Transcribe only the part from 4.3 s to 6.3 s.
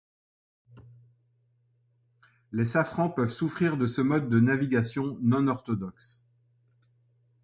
navigation non orthodoxe.